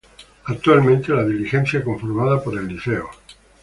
Actualmente 0.45 1.13
la 1.13 1.23
diligencia 1.23 1.83
conformada 1.83 2.43
por 2.43 2.57
el 2.57 2.67
Lic. 2.67 2.89